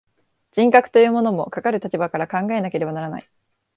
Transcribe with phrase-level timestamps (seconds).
[0.53, 3.29] 人格というものも、かかる立場から考えられねばならない。